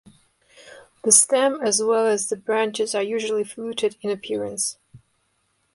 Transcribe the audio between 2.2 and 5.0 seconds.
the branches are usually fluted in appearance.